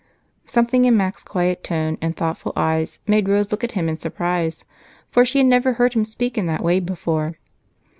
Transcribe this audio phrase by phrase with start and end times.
[0.45, 4.65] Something in Mac's quiet tone and thoughtful eyes made Rose look at him in surprise,
[5.11, 7.37] for she had never heard him speak in that way before.